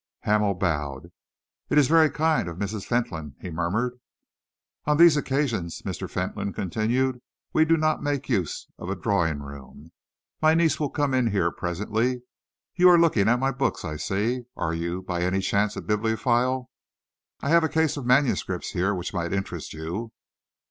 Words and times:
Hamel 0.21 0.55
bowed. 0.55 1.11
"It 1.69 1.77
is 1.77 1.87
very 1.87 2.09
kind 2.09 2.47
of 2.49 2.57
Mrs. 2.57 2.87
Fentolin," 2.87 3.35
he 3.39 3.51
murmured. 3.51 3.99
"On 4.85 4.97
these 4.97 5.15
occasions," 5.15 5.83
Mr. 5.83 6.09
Fentolin 6.09 6.53
continued, 6.53 7.21
"we 7.53 7.65
do 7.65 7.77
not 7.77 8.01
make 8.01 8.27
use 8.27 8.65
of 8.79 8.89
a 8.89 8.95
drawing 8.95 9.43
room. 9.43 9.91
My 10.41 10.55
niece 10.55 10.79
will 10.79 10.89
come 10.89 11.13
in 11.13 11.27
here 11.29 11.51
presently. 11.51 12.23
You 12.75 12.89
are 12.89 12.97
looking 12.97 13.27
at 13.29 13.37
my 13.39 13.51
books, 13.51 13.85
I 13.85 13.97
see. 13.97 14.45
Are 14.57 14.73
you, 14.73 15.03
by 15.03 15.21
any 15.21 15.39
chance, 15.39 15.75
a 15.75 15.81
bibliophile? 15.83 16.67
I 17.41 17.49
have 17.49 17.63
a 17.63 17.69
case 17.69 17.95
of 17.95 18.03
manuscripts 18.07 18.71
here 18.71 18.95
which 18.95 19.13
might 19.13 19.31
interest 19.31 19.71
you." 19.71 20.13